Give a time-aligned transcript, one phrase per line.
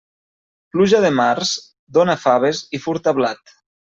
[0.77, 1.51] Pluja de març,
[1.99, 3.57] dóna faves i furta blat.